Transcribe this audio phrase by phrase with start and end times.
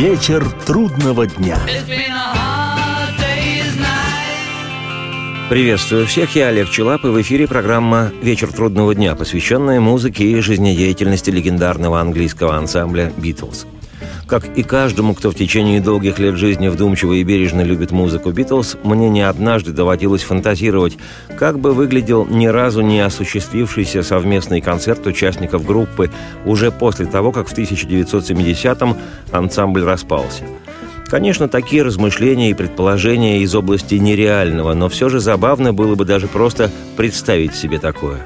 [0.00, 1.58] Вечер трудного дня.
[5.50, 10.40] Приветствую всех, я Олег Челап, и в эфире программа «Вечер трудного дня», посвященная музыке и
[10.40, 13.66] жизнедеятельности легендарного английского ансамбля «Битлз».
[14.30, 18.76] Как и каждому, кто в течение долгих лет жизни вдумчиво и бережно любит музыку «Битлз»,
[18.84, 20.96] мне не однажды доводилось фантазировать,
[21.36, 26.12] как бы выглядел ни разу не осуществившийся совместный концерт участников группы
[26.46, 28.96] уже после того, как в 1970-м
[29.32, 30.44] ансамбль распался–
[31.10, 36.28] Конечно, такие размышления и предположения из области нереального, но все же забавно было бы даже
[36.28, 38.20] просто представить себе такое.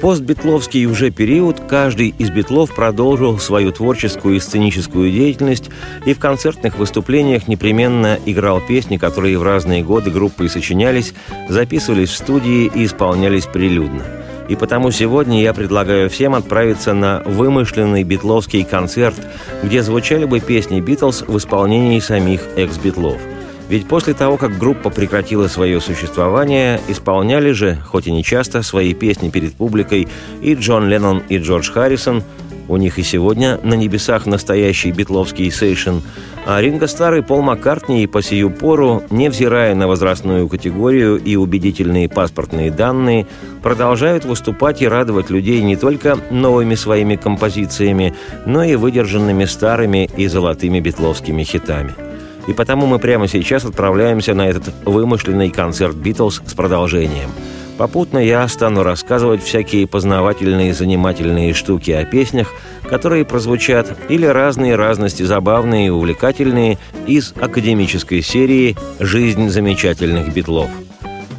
[0.00, 5.70] Постбитловский уже период каждый из битлов продолжил свою творческую и сценическую деятельность
[6.06, 11.14] и в концертных выступлениях непременно играл песни, которые в разные годы группы сочинялись,
[11.48, 14.04] записывались в студии и исполнялись прилюдно–
[14.48, 19.16] и потому сегодня я предлагаю всем отправиться на вымышленный битловский концерт,
[19.62, 23.20] где звучали бы песни «Битлз» в исполнении самих экс-битлов.
[23.68, 28.94] Ведь после того, как группа прекратила свое существование, исполняли же, хоть и не часто, свои
[28.94, 30.08] песни перед публикой
[30.40, 32.22] и Джон Леннон, и Джордж Харрисон–
[32.68, 36.00] у них и сегодня на небесах настоящий битловский сейшн,
[36.46, 42.08] а Ринго Старый Пол Маккартни и по сию пору, невзирая на возрастную категорию и убедительные
[42.08, 43.26] паспортные данные,
[43.62, 50.26] продолжают выступать и радовать людей не только новыми своими композициями, но и выдержанными старыми и
[50.26, 52.07] золотыми битловскими хитами.
[52.48, 57.30] И потому мы прямо сейчас отправляемся на этот вымышленный концерт «Битлз» с продолжением–
[57.78, 62.52] Попутно я стану рассказывать всякие познавательные и занимательные штуки о песнях,
[62.90, 66.76] которые прозвучат, или разные разности забавные и увлекательные
[67.06, 70.68] из академической серии «Жизнь замечательных битлов».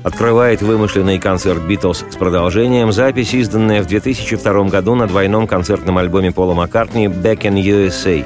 [0.02, 6.32] Открывает вымышленный концерт «Битлз» с продолжением запись, изданная в 2002 году на двойном концертном альбоме
[6.32, 8.26] Пола Маккартни «Back in USA».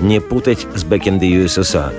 [0.00, 1.92] Не путать с «Back in the USSR».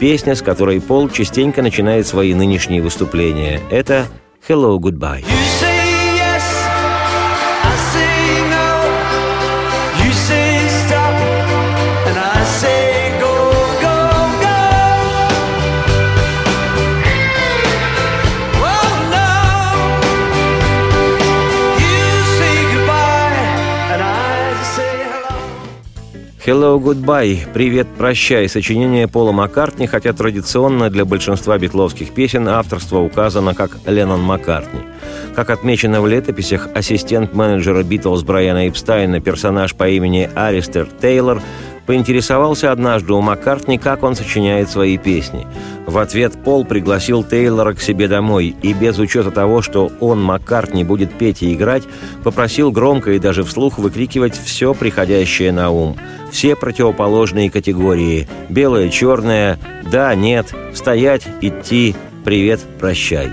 [0.00, 3.60] Песня, с которой Пол частенько начинает свои нынешние выступления.
[3.70, 4.06] Это
[4.48, 5.24] hello, goodbye.
[26.46, 33.54] «Hello, Goodbye», «Привет, прощай» сочинение Пола Маккартни, хотя традиционно для большинства битловских песен авторство указано
[33.54, 34.80] как Леннон Маккартни.
[35.34, 41.40] Как отмечено в летописях, ассистент менеджера Битлз Брайана Эпстайна, персонаж по имени Аристер Тейлор,
[41.86, 45.46] поинтересовался однажды у Маккартни, как он сочиняет свои песни.
[45.86, 50.82] В ответ Пол пригласил Тейлора к себе домой и без учета того, что он, Маккартни,
[50.82, 51.84] будет петь и играть,
[52.22, 55.96] попросил громко и даже вслух выкрикивать все приходящее на ум.
[56.32, 59.58] Все противоположные категории– белое, черное,
[59.90, 63.30] да, нет, стоять, идти, привет, прощай.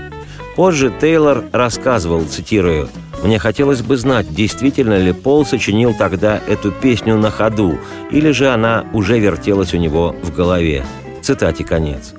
[0.54, 2.88] Позже Тейлор рассказывал, цитирую,
[3.22, 7.78] мне хотелось бы знать, действительно ли Пол сочинил тогда эту песню на ходу,
[8.10, 10.84] или же она уже вертелась у него в голове.
[11.22, 12.14] Цитате конец.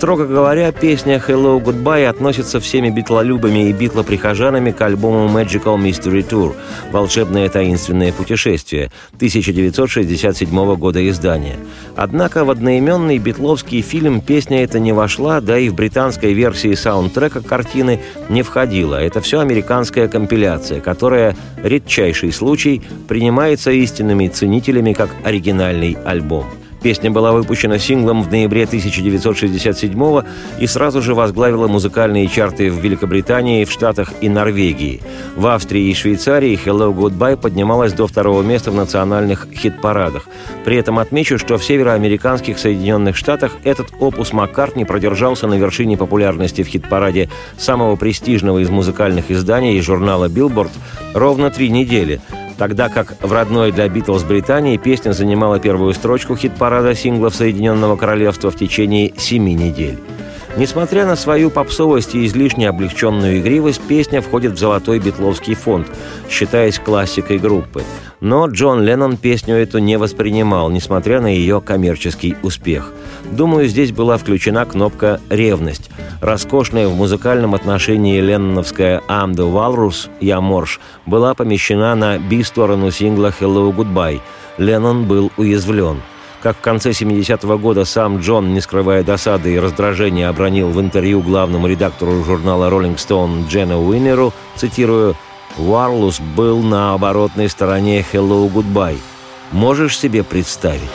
[0.00, 6.54] Строго говоря, песня «Hello, Goodbye» относится всеми битлолюбами и битлоприхожанами к альбому Magical Mystery Tour
[6.90, 11.56] «Волшебное таинственное путешествие» 1967 года издания.
[11.96, 17.42] Однако в одноименный битловский фильм песня эта не вошла, да и в британской версии саундтрека
[17.42, 18.00] картины
[18.30, 18.94] не входила.
[18.94, 26.46] Это все американская компиляция, которая, редчайший случай, принимается истинными ценителями как оригинальный альбом.
[26.82, 30.22] Песня была выпущена синглом в ноябре 1967
[30.58, 35.02] и сразу же возглавила музыкальные чарты в Великобритании, в Штатах и Норвегии.
[35.36, 40.26] В Австрии и Швейцарии «Hello Goodbye» поднималась до второго места в национальных хит-парадах.
[40.64, 46.62] При этом отмечу, что в североамериканских Соединенных Штатах этот опус Маккартни продержался на вершине популярности
[46.62, 50.72] в хит-параде самого престижного из музыкальных изданий и журнала Billboard
[51.12, 52.22] ровно три недели–
[52.60, 58.50] тогда как в родной для Битлз Британии песня занимала первую строчку хит-парада синглов Соединенного Королевства
[58.50, 59.98] в течение семи недель.
[60.56, 65.86] Несмотря на свою попсовость и излишне облегченную игривость, песня входит в золотой битловский фонд,
[66.28, 67.84] считаясь классикой группы.
[68.20, 72.92] Но Джон Леннон песню эту не воспринимал, несмотря на ее коммерческий успех.
[73.30, 75.88] Думаю, здесь была включена кнопка «Ревность».
[76.20, 83.32] Роскошная в музыкальном отношении ленноновская «I'm the Walrus» «Я морж» была помещена на би-сторону сингла
[83.40, 84.20] «Hello Goodbye».
[84.58, 86.02] Леннон был уязвлен–
[86.42, 91.20] как в конце 70-го года сам Джон, не скрывая досады и раздражения, обронил в интервью
[91.20, 95.16] главному редактору журнала Rolling Stone Джена Уиннеру, цитирую,
[95.58, 98.98] «Уарлус был на оборотной стороне Hello Goodbye.
[99.52, 100.90] Можешь себе представить?»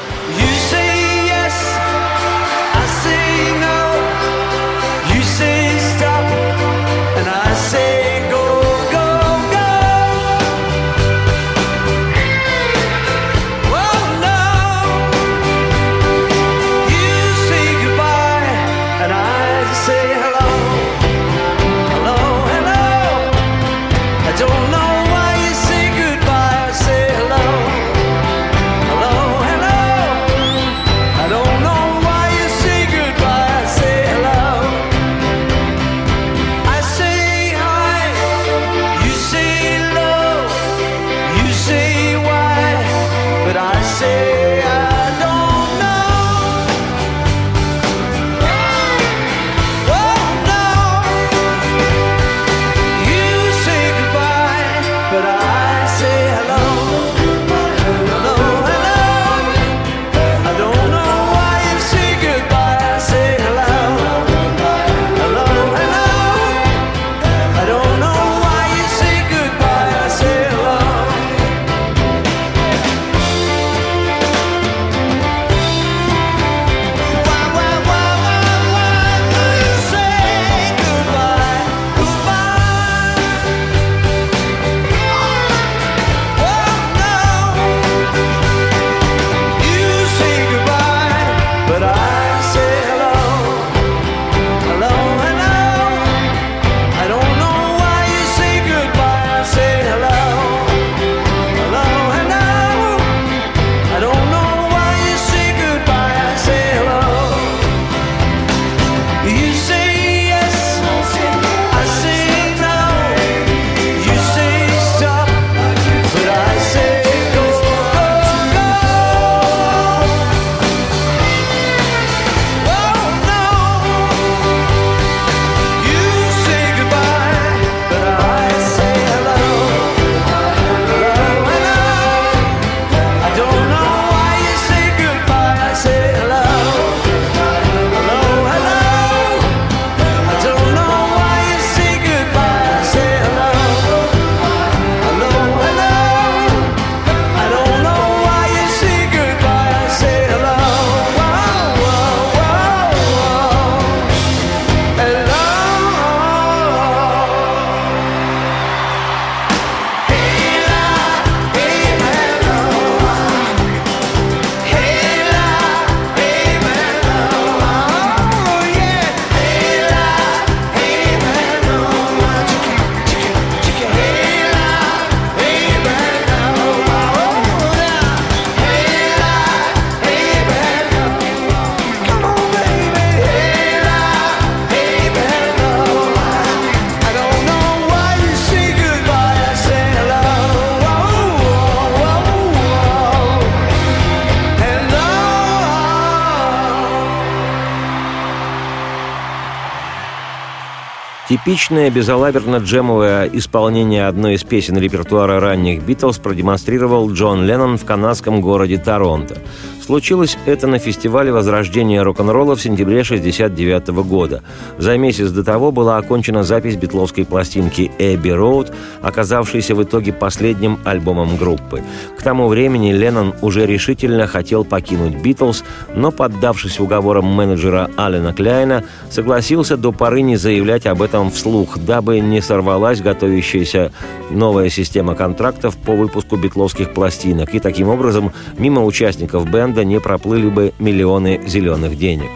[201.36, 208.78] Типичное безалаберно-джемовое исполнение одной из песен репертуара ранних «Битлз» продемонстрировал Джон Леннон в канадском городе
[208.78, 209.42] Торонто.
[209.86, 214.42] Случилось это на фестивале возрождения рок-н-ролла в сентябре 1969 года.
[214.80, 218.74] За месяц до того была окончена запись битловской пластинки «Эбби Роуд»,
[219.04, 221.84] оказавшейся в итоге последним альбомом группы.
[222.18, 225.64] К тому времени Леннон уже решительно хотел покинуть «Битлз»,
[225.94, 232.22] но, поддавшись уговорам менеджера Алена Кляйна, согласился до поры не заявлять об этом вслух, дабы
[232.22, 233.92] не сорвалась готовящаяся
[234.32, 240.00] новая система контрактов по выпуску битловских пластинок, и таким образом мимо участников бенда бенда не
[240.00, 242.30] проплыли бы миллионы зеленых денег.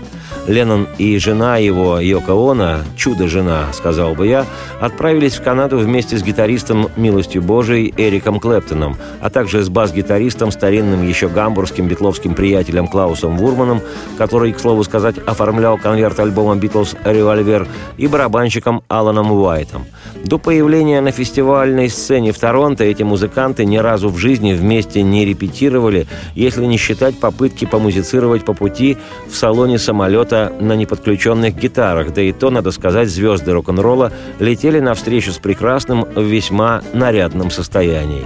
[0.50, 4.48] Леннон и жена его, Йоко Оно, чудо-жена, сказал бы я,
[4.82, 11.08] отправились в Канаду вместе с гитаристом «Милостью Божией» Эриком Клэптоном, а также с бас-гитаристом, старинным
[11.08, 13.82] еще гамбургским битловским приятелем Клаусом Вурманом,
[14.18, 19.86] который, к слову сказать, оформлял конверт альбома «Битлз Револьвер», и барабанщиком Аланом Уайтом.
[20.24, 25.26] До появления на фестивальной сцене в Торонто эти музыканты ни разу в жизни вместе не
[25.26, 28.98] репетировали, если не считать попытки помузицировать по пути
[29.30, 35.32] в салоне самолета на неподключенных гитарах, да и то, надо сказать, звезды рок-н-ролла летели навстречу
[35.32, 38.26] с прекрасным в весьма нарядном состоянии.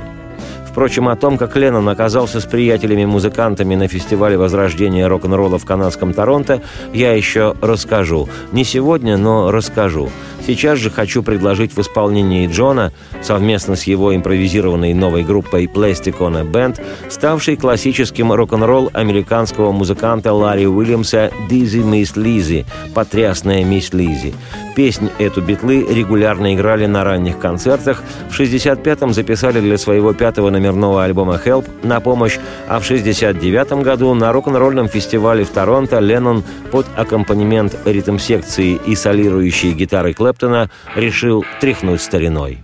[0.73, 6.61] Впрочем, о том, как Леннон оказался с приятелями-музыкантами на фестивале возрождения рок-н-ролла в канадском Торонто,
[6.93, 8.27] я еще расскажу.
[8.51, 10.09] Не сегодня, но расскажу.
[10.45, 16.37] Сейчас же хочу предложить в исполнении Джона, совместно с его импровизированной новой группой Plastic on
[16.37, 24.33] a Band, ставший классическим рок-н-ролл американского музыканта Ларри Уильямса «Dizzy Miss Lizzy»– «Потрясная мисс Лизи».
[24.75, 31.03] Песнь эту битлы регулярно играли на ранних концертах, в 65-м записали для своего пятого номерного
[31.03, 36.87] альбома «Help» на помощь, а в 69 году на рок-н-ролльном фестивале в Торонто Леннон под
[36.95, 42.63] аккомпанемент ритм-секции и солирующей гитары Клэптона решил тряхнуть стариной.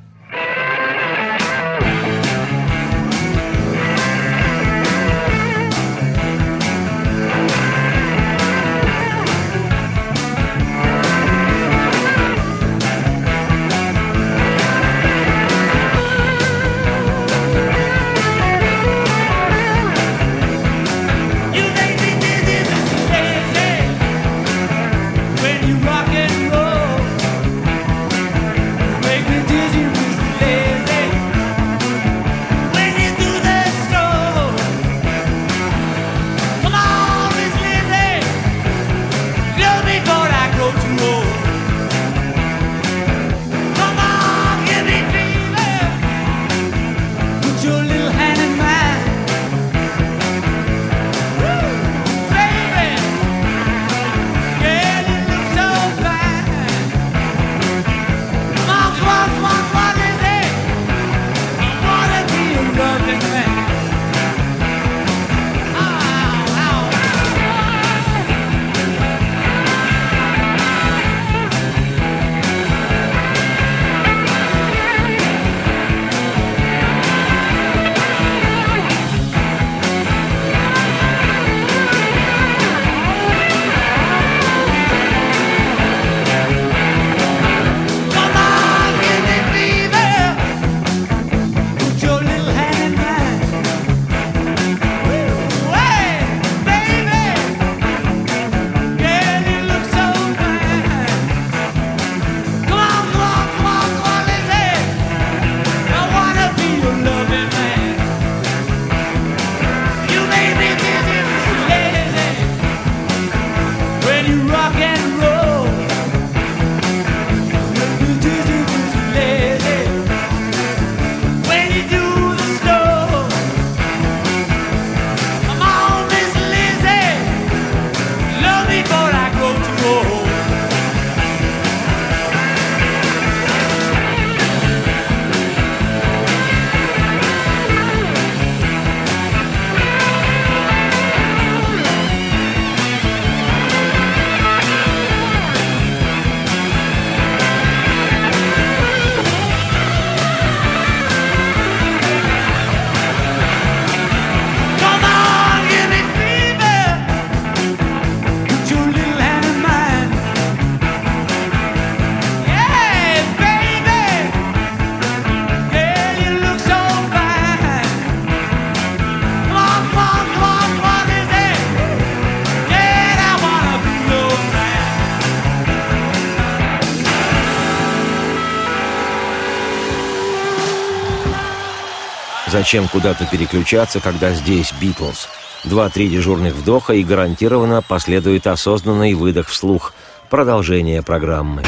[182.52, 185.30] Зачем куда-то переключаться, когда здесь Битлз?
[185.66, 189.94] Два-три дежурных вдоха и гарантированно последует осознанный выдох вслух.
[190.30, 191.64] Продолжение программы.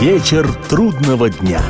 [0.00, 1.62] Вечер трудного дня.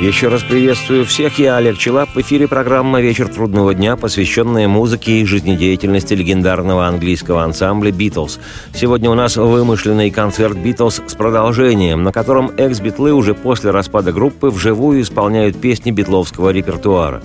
[0.00, 2.10] Еще раз приветствую всех, я Олег Челап.
[2.14, 8.38] В эфире программа «Вечер трудного дня», посвященная музыке и жизнедеятельности легендарного английского ансамбля «Битлз».
[8.74, 14.48] Сегодня у нас вымышленный концерт «Битлз» с продолжением, на котором экс-битлы уже после распада группы
[14.48, 17.22] вживую исполняют песни битловского репертуара.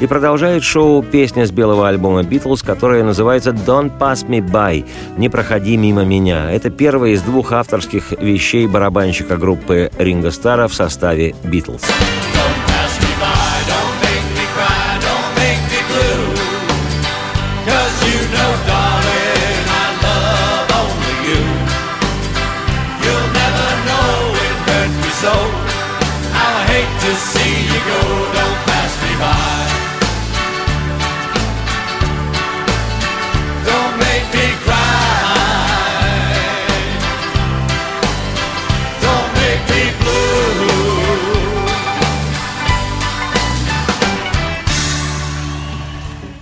[0.00, 4.86] И продолжает шоу песня с белого альбома «Битлз», которая называется «Don't Pass Me By»–
[5.18, 6.50] «Не проходи мимо меня».
[6.50, 11.82] Это первая из двух авторских вещей барабанщика группы Ринго Стара в составе «Битлз».
[12.14, 12.43] «Don't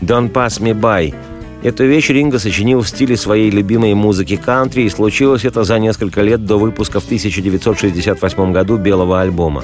[0.02, 1.14] Pass Me By».
[1.62, 6.20] Эту вещь Ринго сочинил в стиле своей любимой музыки кантри, и случилось это за несколько
[6.20, 9.62] лет до выпуска в 1968 году белого альбома.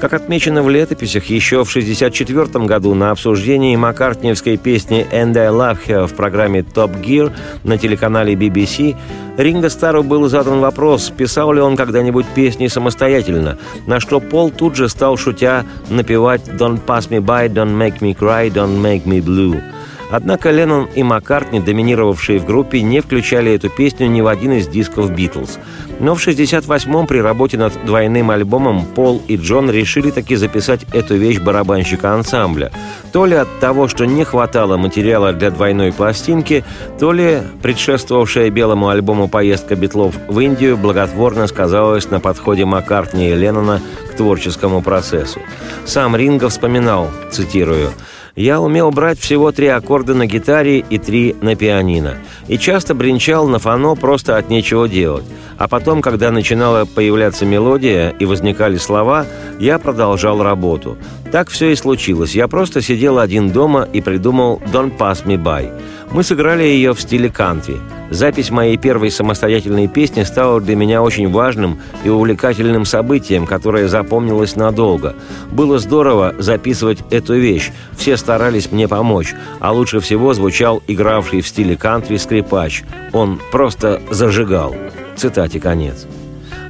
[0.00, 5.78] Как отмечено в летописях, еще в 1964 году на обсуждении маккартниевской песни «And I Love
[5.88, 7.32] Her» в программе «Top Gear»
[7.64, 8.96] на телеканале BBC
[9.36, 14.76] Ринго Стару был задан вопрос, писал ли он когда-нибудь песни самостоятельно, на что Пол тут
[14.76, 19.20] же стал, шутя, напевать «Don't pass me by, don't make me cry, don't make me
[19.20, 19.60] blue».
[20.10, 24.66] Однако Леннон и Маккартни, доминировавшие в группе, не включали эту песню ни в один из
[24.66, 25.58] дисков «Битлз».
[26.00, 31.14] Но в 68-м при работе над двойным альбомом Пол и Джон решили таки записать эту
[31.16, 32.72] вещь барабанщика ансамбля.
[33.12, 36.64] То ли от того, что не хватало материала для двойной пластинки,
[36.98, 43.34] то ли предшествовавшая белому альбому поездка Битлов в Индию благотворно сказалась на подходе Маккартни и
[43.34, 45.40] Леннона к творческому процессу.
[45.84, 47.90] Сам Ринго вспоминал, цитирую,
[48.36, 52.16] я умел брать всего три аккорда на гитаре и три на пианино.
[52.48, 55.24] И часто бренчал на фано просто от нечего делать.
[55.58, 59.26] А потом, когда начинала появляться мелодия и возникали слова,
[59.58, 60.96] я продолжал работу.
[61.30, 62.34] Так все и случилось.
[62.34, 65.70] Я просто сидел один дома и придумал «Don't Pass Me By».
[66.12, 67.76] Мы сыграли ее в стиле кантри.
[68.10, 74.56] Запись моей первой самостоятельной песни стала для меня очень важным и увлекательным событием, которое запомнилось
[74.56, 75.14] надолго.
[75.52, 77.70] Было здорово записывать эту вещь.
[77.96, 79.32] Все старались мне помочь.
[79.60, 82.82] А лучше всего звучал игравший в стиле кантри скрипач.
[83.12, 84.74] Он просто зажигал.
[85.16, 86.06] Цитате конец.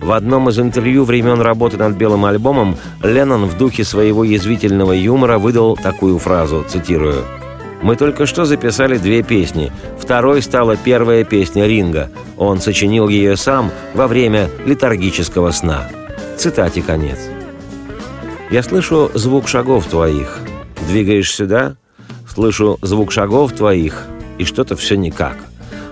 [0.02, 5.38] В одном из интервью времен работы над белым альбомом Леннон в духе своего язвительного юмора
[5.38, 7.25] выдал такую фразу, цитирую–
[7.82, 9.72] мы только что записали две песни.
[9.99, 12.10] Второй стала первая песня Ринга.
[12.37, 15.88] Он сочинил ее сам во время летаргического сна.
[16.37, 17.18] Цитате конец.
[18.50, 20.38] «Я слышу звук шагов твоих.
[20.88, 21.76] Двигаешь сюда?
[22.28, 24.04] Слышу звук шагов твоих,
[24.38, 25.37] и что-то все никак.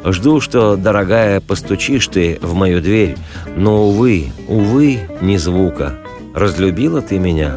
[0.05, 3.17] Жду, что, дорогая, постучишь ты в мою дверь,
[3.57, 5.95] но, увы, увы, ни звука.
[6.35, 7.55] Разлюбила ты меня?»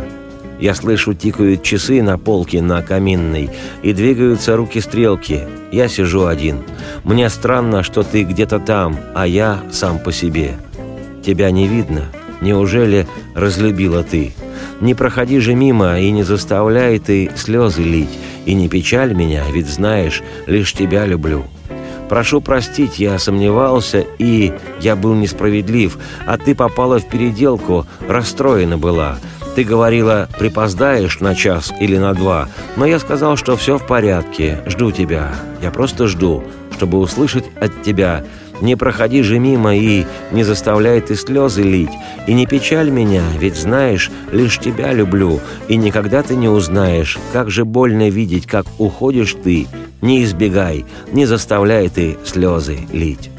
[0.61, 3.49] Я слышу, тикают часы на полке на каминной,
[3.81, 5.41] и двигаются руки-стрелки.
[5.71, 6.59] Я сижу один.
[7.03, 10.53] Мне странно, что ты где-то там, а я сам по себе.
[11.25, 12.03] Тебя не видно.
[12.41, 14.33] Неужели разлюбила ты?
[14.81, 19.67] Не проходи же мимо и не заставляй ты слезы лить, и не печаль меня, ведь
[19.67, 21.43] знаешь, лишь тебя люблю.
[22.07, 29.17] Прошу простить, я сомневался, и я был несправедлив, а ты попала в переделку, расстроена была.
[29.55, 34.59] Ты говорила, припоздаешь на час или на два, но я сказал, что все в порядке,
[34.65, 35.33] жду тебя.
[35.61, 36.43] Я просто жду,
[36.77, 38.23] чтобы услышать от тебя.
[38.61, 41.91] Не проходи же мимо и не заставляй ты слезы лить.
[42.27, 45.41] И не печаль меня, ведь знаешь, лишь тебя люблю.
[45.67, 49.67] И никогда ты не узнаешь, как же больно видеть, как уходишь ты.
[50.01, 53.31] Не избегай, не заставляй ты слезы лить.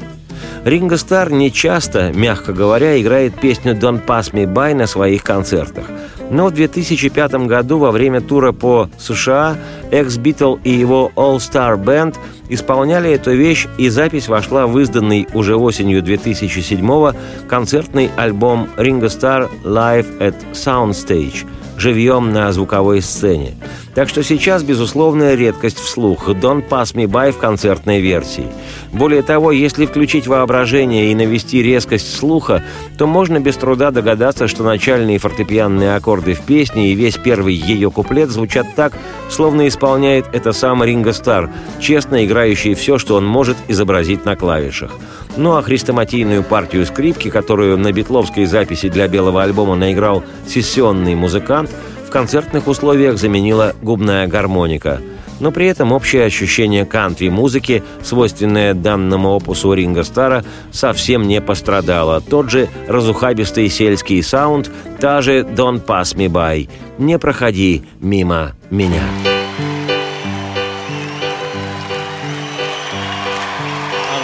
[0.65, 5.85] Ринго Стар не часто, мягко говоря, играет песню «Don't Pass Me By» на своих концертах.
[6.31, 9.57] Но в 2005 году во время тура по США
[9.91, 12.15] экс-Битл и его All Star Band
[12.47, 17.13] исполняли эту вещь, и запись вошла в изданный уже осенью 2007
[17.49, 21.45] концертный альбом Ringo Starr Live at Soundstage.
[21.77, 23.55] живьем на звуковой сцене.
[23.95, 28.47] Так что сейчас, безусловная редкость вслух «Don't Pass Me By» в концертной версии.
[28.91, 32.63] Более того, если включить воображение и навести резкость слуха,
[32.97, 37.91] то можно без труда догадаться, что начальные фортепианные аккорды в песне и весь первый ее
[37.91, 38.97] куплет звучат так,
[39.29, 44.91] словно исполняет это сам Ринго Стар, честно играющий все, что он может изобразить на клавишах.
[45.37, 51.69] Ну а хрестоматийную партию скрипки, которую на битловской записи для белого альбома наиграл сессионный музыкант–
[52.13, 55.01] концертных условиях заменила губная гармоника.
[55.39, 62.21] Но при этом общее ощущение кантри-музыки, свойственное данному опусу Ринга Стара, совсем не пострадало.
[62.21, 69.01] Тот же разухабистый сельский саунд, та же «Don't pass me by»– «Не проходи мимо меня».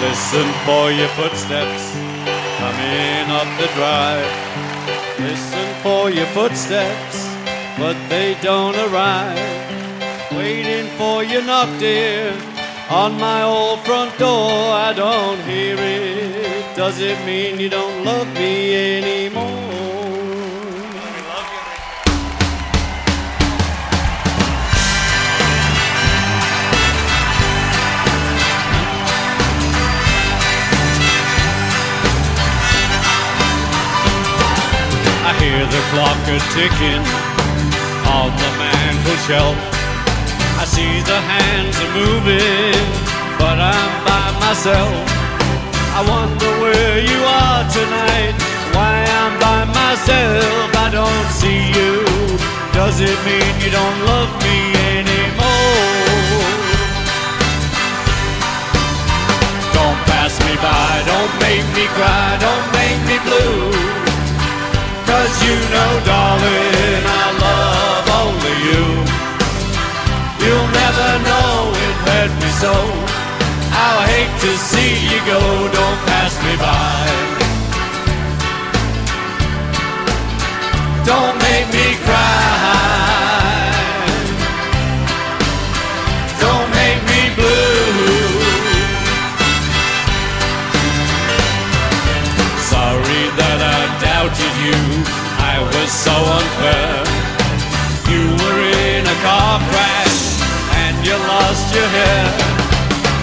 [0.02, 1.84] Listen for your footsteps
[2.60, 4.30] coming up the drive.
[5.20, 7.29] Listen for your footsteps
[7.80, 9.40] but they don't arrive.
[10.34, 12.36] Waiting for you knock, dear,
[12.90, 14.52] on my old front door.
[14.88, 16.76] I don't hear it.
[16.76, 19.70] Does it mean you don't love me anymore?
[35.30, 37.29] I hear the clock a ticking
[38.18, 39.58] on the mantel shelf.
[40.62, 42.84] I see the hands are moving,
[43.38, 44.94] but I'm by myself.
[45.98, 48.36] I wonder where you are tonight,
[48.76, 50.70] why I'm by myself.
[50.86, 51.94] I don't see you.
[52.74, 54.58] Does it mean you don't love me
[54.98, 56.30] anymore?
[59.78, 63.72] Don't pass me by, don't make me cry, don't make me blue.
[65.10, 67.29] Cause you know, darling, I
[70.74, 72.74] Never know it hurt me so.
[73.76, 75.42] How I hate to see you go,
[75.78, 77.40] don't pass me by.
[81.06, 82.59] Don't make me cry.
[101.74, 102.26] Your hair.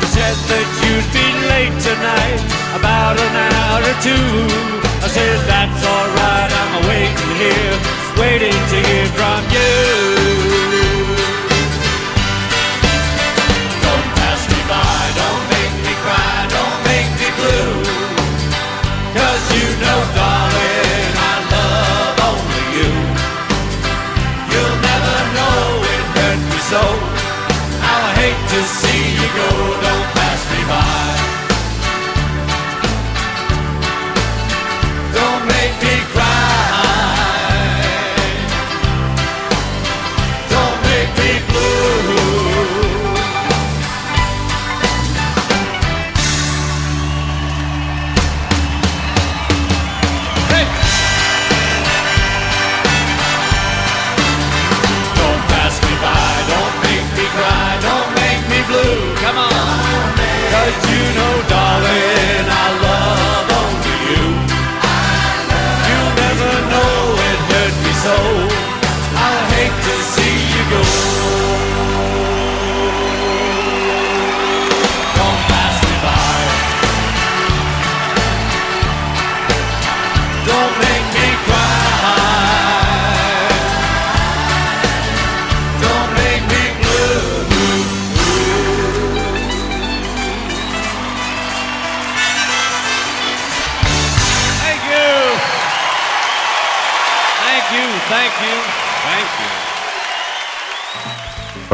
[0.01, 2.41] You said that you'd be late tonight,
[2.79, 4.29] about an hour or two.
[5.03, 7.75] I said, that's alright, I'm waiting here,
[8.19, 9.96] waiting to hear from you.
[29.37, 29.49] go,
[29.85, 31.46] don't pass me by.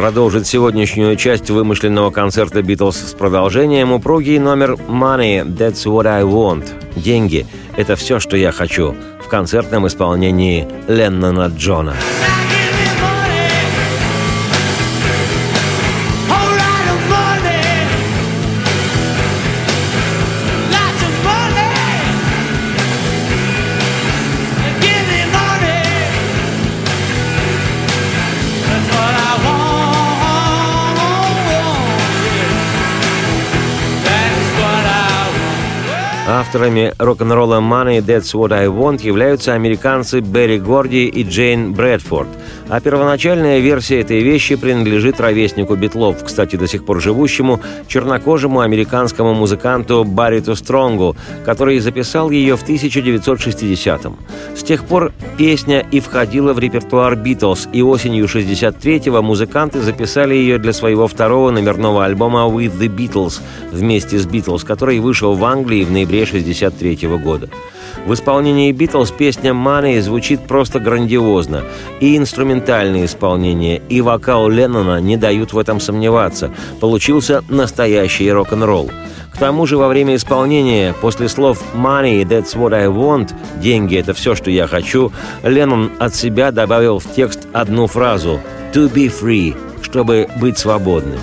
[0.03, 6.65] Продолжит сегодняшнюю часть вымышленного концерта «Битлз» с продолжением упругий номер «Money, that's what I want»–
[6.97, 11.95] «Деньги– это все, что я хочу» в концертном исполнении Леннона Джона.
[36.45, 42.27] Авторами рок-н-ролла «Money, That's What I Want» являются американцы Берри Горди и Джейн Брэдфорд,
[42.73, 49.35] а первоначальная версия этой вещи принадлежит ровеснику Битлов, кстати, до сих пор живущему, чернокожему американскому
[49.35, 54.17] музыканту Барриту Стронгу, который записал ее в 1960-м.
[54.55, 60.57] С тех пор песня и входила в репертуар «Битлз», и осенью 63-го музыканты записали ее
[60.57, 63.39] для своего второго номерного альбома «With the Beatles»
[63.71, 67.49] вместе с «Битлз», который вышел в Англии в ноябре 63 -го года.
[68.05, 71.63] В исполнении «Битлз» песня «Money» звучит просто грандиозно.
[72.01, 76.51] И инструментальное исполнение, и вокал Леннона не дают в этом сомневаться.
[76.81, 78.91] Получился настоящий рок-н-ролл.
[79.33, 84.13] К тому же во время исполнения, после слов «Money, that's what I want»– «Деньги– это
[84.13, 85.11] все, что я хочу»,
[85.41, 88.41] Леннон от себя добавил в текст одну фразу
[88.73, 91.19] «To be free», чтобы быть свободным.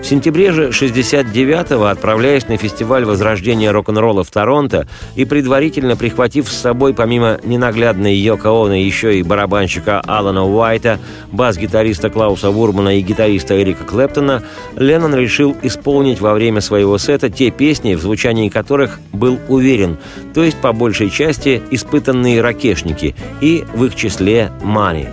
[0.00, 6.56] В сентябре же 69-го, отправляясь на фестиваль возрождения рок-н-ролла в Торонто и предварительно прихватив с
[6.56, 10.98] собой помимо ненаглядной Йоко Оно еще и барабанщика Алана Уайта,
[11.32, 14.44] бас-гитариста Клауса Вурмана и гитариста Эрика Клэптона,
[14.76, 19.98] Леннон решил исполнить во время своего сета те песни, в звучании которых был уверен,
[20.32, 25.08] то есть по большей части испытанные ракешники и в их числе «Money».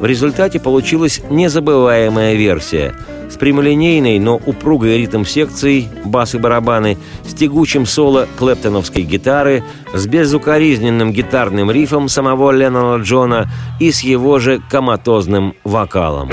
[0.00, 2.94] В результате получилась незабываемая версия–
[3.30, 11.12] с прямолинейной, но упругой ритм-секцией, бас и барабаны, с тягучим соло клэптоновской гитары, с безукоризненным
[11.12, 16.30] гитарным рифом самого Леннона Джона и с его же коматозным вокалом.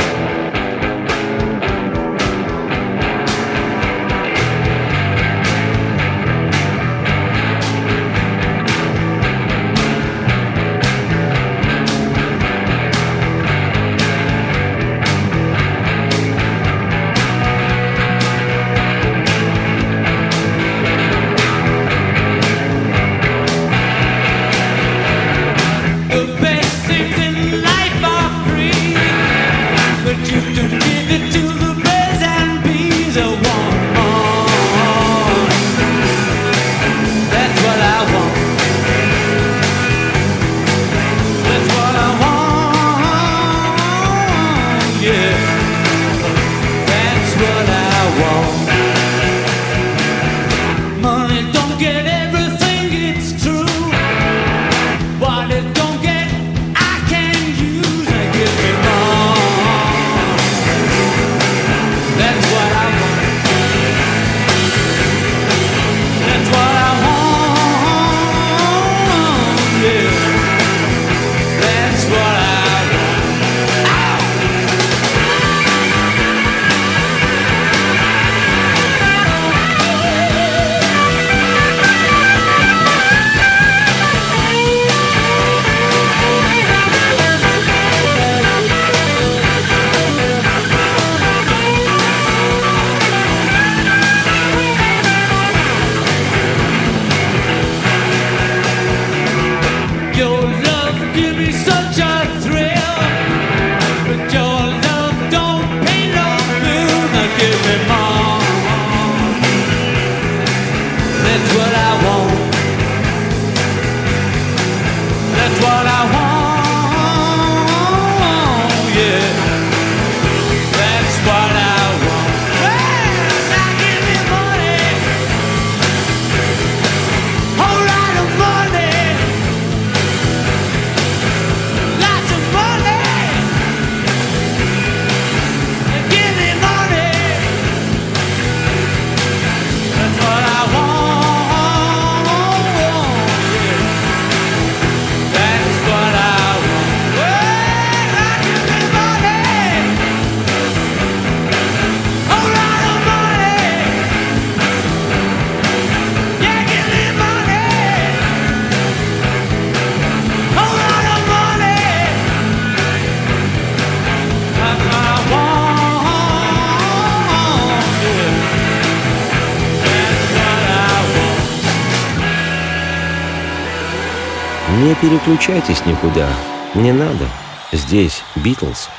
[175.01, 176.27] Переключайтесь никуда.
[176.75, 177.25] Не надо.
[177.71, 178.89] Здесь Битлз.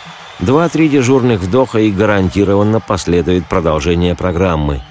[0.41, 4.83] Два-три дежурных вдоха и гарантированно последует продолжение программы.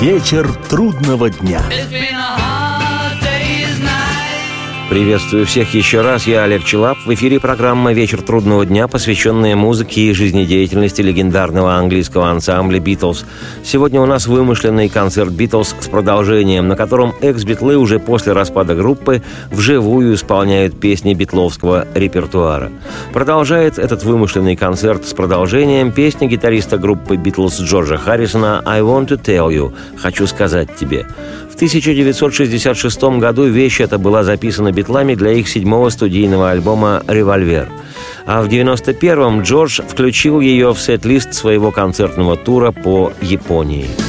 [0.00, 1.62] Вечер трудного дня.
[4.94, 6.24] Приветствую всех еще раз.
[6.28, 6.98] Я Олег Челап.
[7.04, 13.24] В эфире программа «Вечер трудного дня», посвященная музыке и жизнедеятельности легендарного английского ансамбля «Битлз».
[13.64, 19.20] Сегодня у нас вымышленный концерт «Битлз» с продолжением, на котором экс-битлы уже после распада группы
[19.50, 22.70] вживую исполняют песни битловского репертуара.
[23.12, 29.20] Продолжает этот вымышленный концерт с продолжением песни гитариста группы «Битлз» Джорджа Харрисона «I want to
[29.20, 31.04] tell you»– «Хочу сказать тебе».
[31.54, 37.68] В 1966 году вещь эта была записана битлами для их седьмого студийного альбома «Револьвер».
[38.26, 43.86] А в 1991-м Джордж включил ее в сет-лист своего концертного тура по Японии–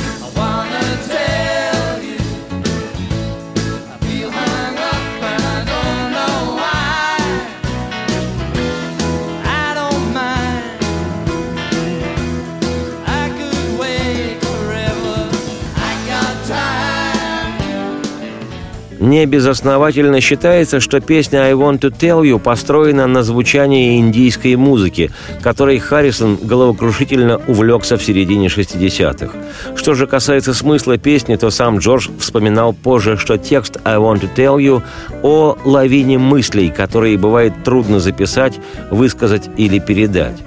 [19.06, 25.12] Небезосновательно считается, что песня «I want to tell you» построена на звучании индийской музыки,
[25.44, 29.32] которой Харрисон головокрушительно увлекся в середине 60-х.
[29.76, 34.30] Что же касается смысла песни, то сам Джордж вспоминал позже, что текст «I want to
[34.36, 34.82] tell you»
[35.22, 38.56] о лавине мыслей, которые бывает трудно записать,
[38.90, 40.38] высказать или передать.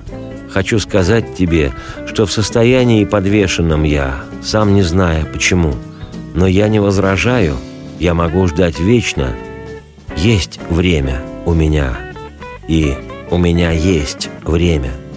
[0.51, 1.71] Хочу сказать тебе,
[2.09, 5.75] что в состоянии подвешенном я, сам не зная почему.
[6.35, 7.57] Но я не возражаю–
[7.99, 9.35] я могу ждать вечно.
[10.17, 11.97] Есть время у меня,
[12.67, 12.97] и
[13.31, 14.93] у меня есть время–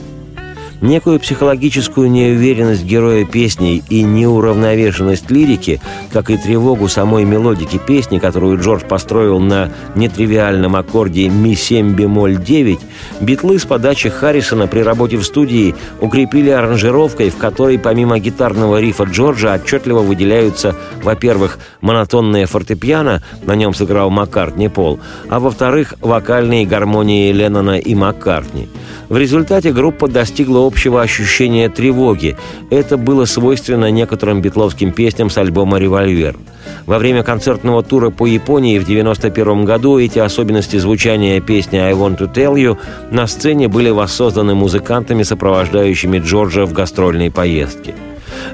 [0.81, 5.79] Некую психологическую неуверенность героя песни и неуравновешенность лирики,
[6.11, 12.79] как и тревогу самой мелодики песни, которую Джордж построил на нетривиальном аккорде ми-7 бемоль 9,
[13.21, 19.03] битлы с подачи Харрисона при работе в студии укрепили аранжировкой, в которой помимо гитарного рифа
[19.03, 27.31] Джорджа отчетливо выделяются, во-первых, монотонное фортепиано, на нем сыграл Маккартни Пол, а во-вторых, вокальные гармонии
[27.31, 28.67] Леннона и Маккартни.
[29.09, 32.37] В результате группа достигла общего ощущения тревоги.
[32.69, 36.37] Это было свойственно некоторым битловским песням с альбома «Револьвер».
[36.85, 42.17] Во время концертного тура по Японии в 1991 году эти особенности звучания песни «I want
[42.19, 42.77] to tell you»
[43.11, 47.93] на сцене были воссозданы музыкантами, сопровождающими Джорджа в гастрольной поездке.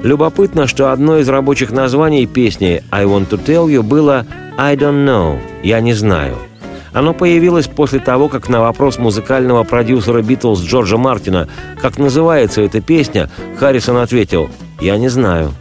[0.02, 4.26] Любопытно, что одно из рабочих названий песни «I want to tell you» было
[4.56, 6.47] «I don't know»– «Я не знаю».
[6.92, 11.48] Оно появилось после того, как на вопрос музыкального продюсера «Битлз» Джорджа Мартина
[11.80, 15.54] «Как называется эта песня?» Харрисон ответил «Я не знаю».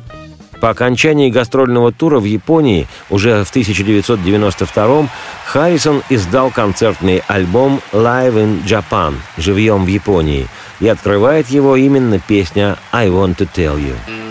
[0.61, 5.07] По окончании гастрольного тура в Японии уже в 1992
[5.45, 10.47] Харрисон издал концертный альбом «Live in Japan» «Живьем в Японии»
[10.79, 14.26] и открывает его именно песня «I want to tell you».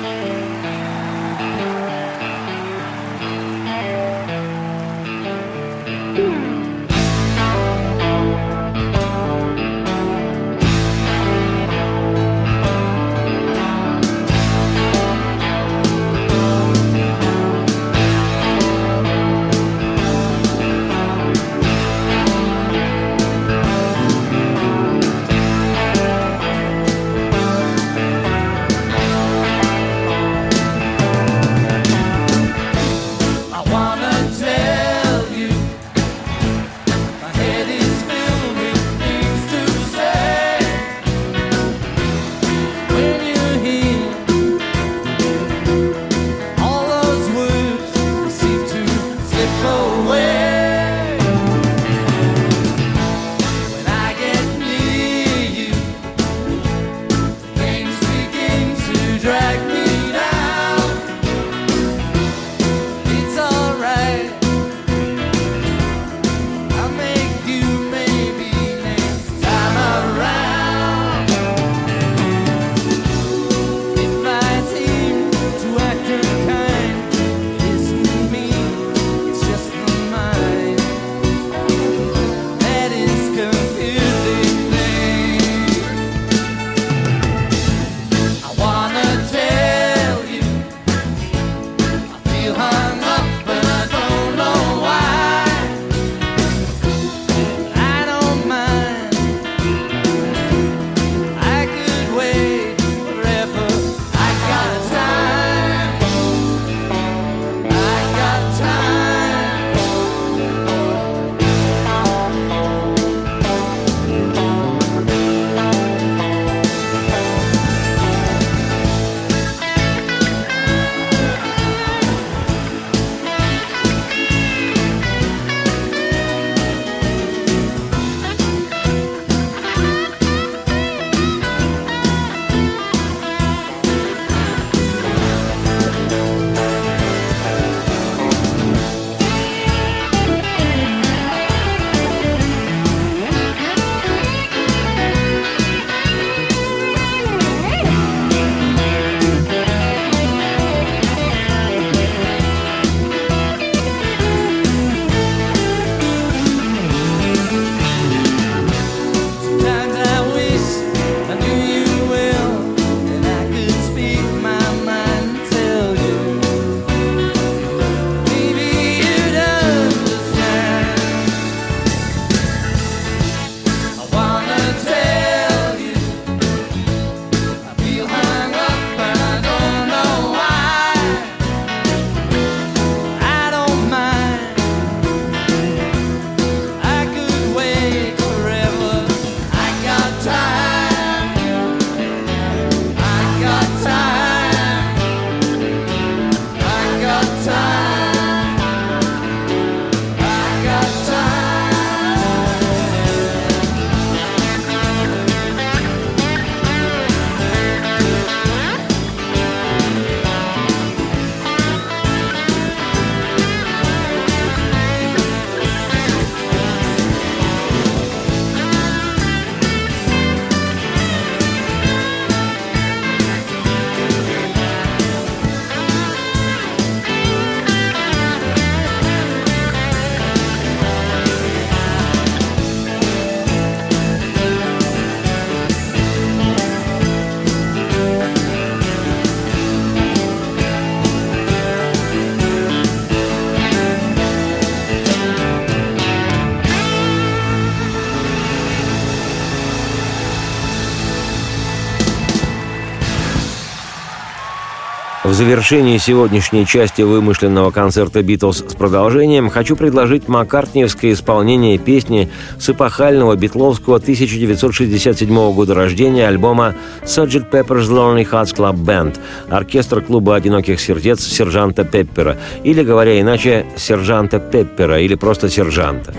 [255.36, 263.36] Завершении сегодняшней части вымышленного концерта «Битлз» с продолжением хочу предложить маккартниевское исполнение песни с эпохального
[263.36, 267.50] битловского 1967 года рождения альбома «Sgt.
[267.50, 269.18] Pepper's Lonely Hearts Club Band»
[269.50, 276.14] оркестр клуба «Одиноких сердец» сержанта Пеппера, или, говоря иначе, сержанта Пеппера, или просто сержанта.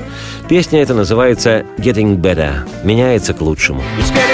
[0.47, 2.53] Песня эта называется «Getting Better»–
[2.83, 3.81] «Меняется к лучшему».
[3.99, 4.26] It's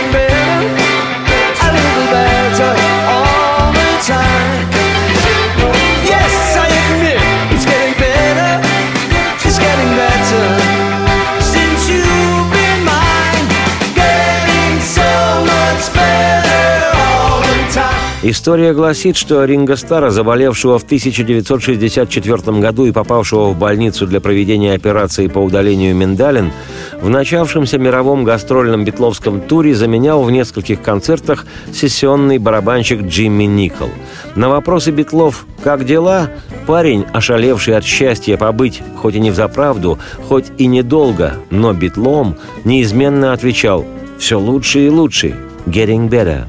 [18.25, 24.75] История гласит, что Ринго Стара, заболевшего в 1964 году и попавшего в больницу для проведения
[24.75, 26.53] операции по удалению миндалин,
[27.01, 33.89] в начавшемся мировом гастрольном битловском туре заменял в нескольких концертах сессионный барабанщик Джимми Никол.
[34.35, 36.31] На вопросы битлов «Как дела?»
[36.65, 39.99] парень, ошалевший от счастья побыть, хоть и не в заправду,
[40.29, 43.85] хоть и недолго, но битлом, неизменно отвечал
[44.17, 45.35] «Все лучше и лучше.
[45.65, 46.45] Getting better».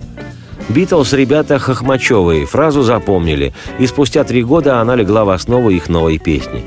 [0.71, 6.19] Битлз ребята хохмачевые, фразу запомнили, и спустя три года она легла в основу их новой
[6.19, 6.65] песни.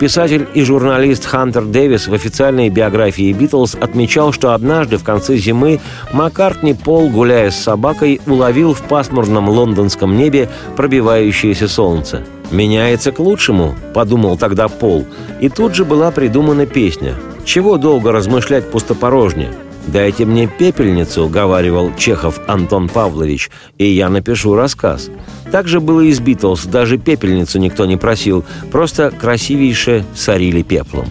[0.00, 5.80] Писатель и журналист Хантер Дэвис в официальной биографии Битлз отмечал, что однажды в конце зимы
[6.12, 12.22] Маккартни Пол, гуляя с собакой, уловил в пасмурном лондонском небе пробивающееся солнце.
[12.50, 15.04] «Меняется к лучшему»,— подумал тогда Пол,
[15.40, 17.14] и тут же была придумана песня.
[17.44, 19.50] Чего долго размышлять пустопорожне?
[19.86, 25.10] «Дайте мне пепельницу»,— уговаривал Чехов Антон Павлович, «и я напишу рассказ».
[25.52, 31.06] Так же было и с «Битлз», даже пепельницу никто не просил, просто красивейше сорили пеплом.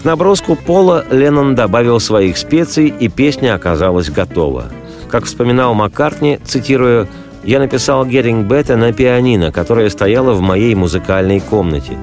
[0.00, 4.66] К наброску пола Леннон добавил своих специй, и песня оказалась готова.
[5.10, 7.06] Как вспоминал Маккартни, цитируя
[7.46, 11.96] я написал «Getting Better» на пианино, которое стояло в моей музыкальной комнате.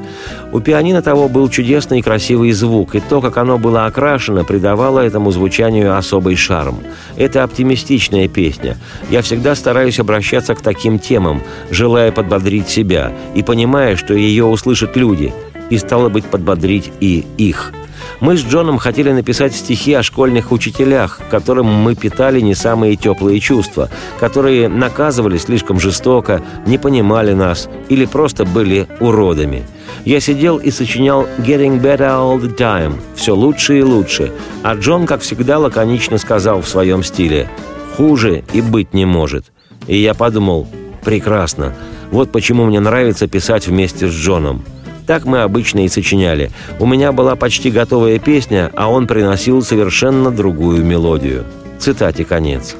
[0.53, 5.01] У пианино того был чудесный и красивый звук, и то, как оно было окрашено, придавало
[5.01, 6.79] этому звучанию особый шарм.
[7.17, 8.77] Это оптимистичная песня.
[9.09, 14.95] Я всегда стараюсь обращаться к таким темам, желая подбодрить себя и понимая, что ее услышат
[14.95, 15.33] люди,
[15.69, 17.73] и стало быть подбодрить и их–
[18.19, 23.39] мы с Джоном хотели написать стихи о школьных учителях, которым мы питали не самые теплые
[23.39, 23.89] чувства,
[24.19, 29.63] которые наказывали слишком жестоко, не понимали нас или просто были уродами.
[30.05, 34.31] Я сидел и сочинял «Getting better all the time»– «Все лучше и лучше»,
[34.61, 37.49] а Джон, как всегда, лаконично сказал в своем стиле
[37.95, 39.45] «Хуже и быть не может».
[39.87, 40.67] И я подумал
[41.03, 41.73] «Прекрасно,
[42.11, 44.63] вот почему мне нравится писать вместе с Джоном».
[45.05, 46.51] Так мы обычно и сочиняли.
[46.79, 51.45] У меня была почти готовая песня, а он приносил совершенно другую мелодию.
[51.79, 52.75] Цитате конец.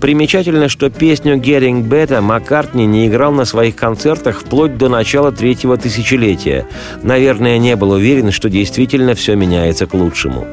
[0.00, 5.76] Примечательно, что песню «Getting Better» Маккартни не играл на своих концертах вплоть до начала третьего
[5.76, 6.66] тысячелетия.
[7.02, 10.46] Наверное, не был уверен, что действительно все меняется к лучшему.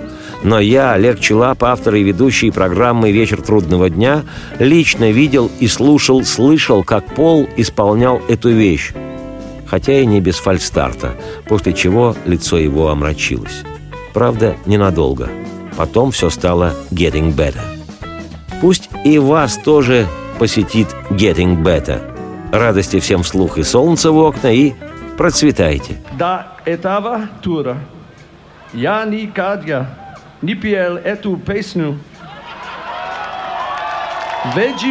[0.44, 4.24] Но я, Олег Челап, автор и ведущий программы «Вечер трудного дня»,
[4.60, 8.94] лично видел и слушал, слышал, как Пол исполнял эту вещь
[9.68, 11.16] хотя и не без фальстарта,
[11.48, 13.64] после чего лицо его омрачилось.
[14.14, 15.30] Правда, ненадолго.
[15.76, 17.62] Потом все стало getting better.
[18.62, 20.08] Пусть и вас тоже
[20.40, 22.02] посетит getting better.
[22.52, 24.74] Радости всем вслух и солнца в окна, и
[25.18, 25.98] процветайте.
[26.18, 27.78] До этого тура
[28.74, 32.00] я никогда не пел эту песню.
[34.56, 34.82] Ведь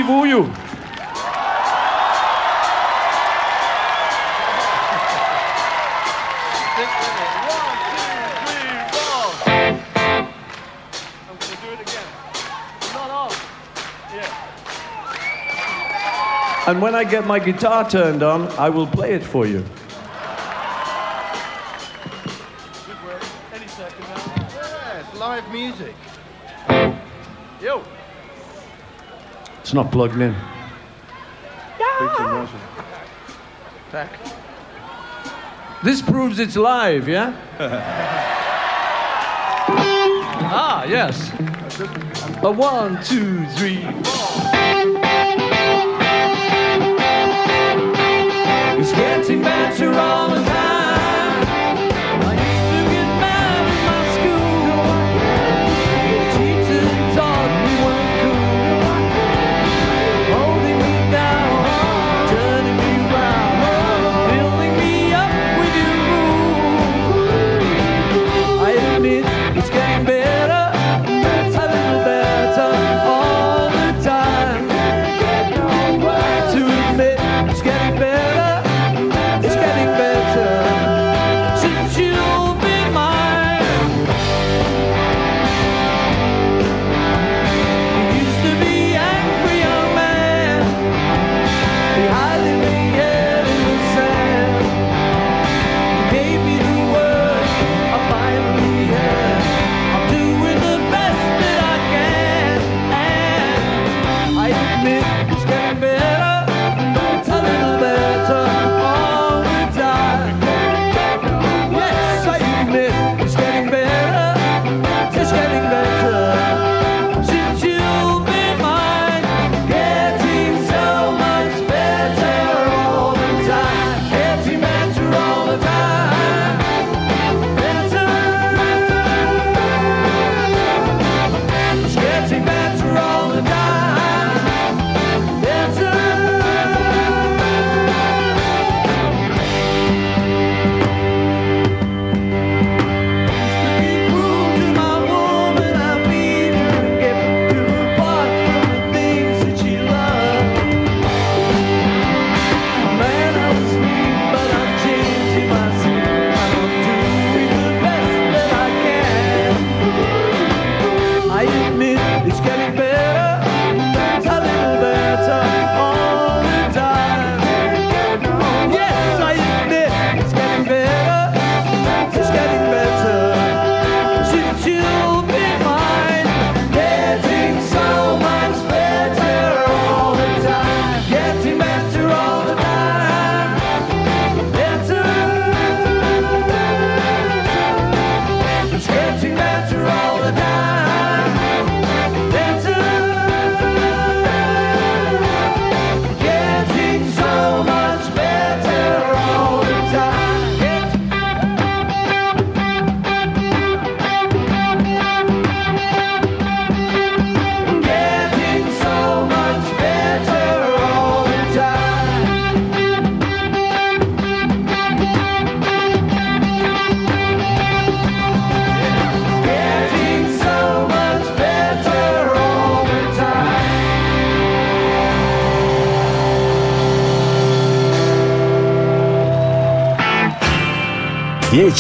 [16.67, 19.64] And when I get my guitar turned on, I will play it for you.
[23.53, 24.49] Any second now.
[24.53, 25.95] Yeah, it's live music.
[27.62, 27.85] Yo.
[29.61, 30.35] It's not plugged in.
[31.79, 32.49] Yeah.
[33.93, 34.19] Back.
[35.85, 37.33] This proves it's live, yeah?
[40.51, 41.31] ah, yes.
[42.43, 44.45] A one, two, three, four.
[49.27, 50.56] dancing bachelor on the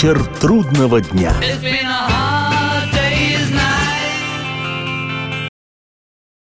[0.06, 1.32] Вечер трудного дня.
[1.42, 1.95] It's been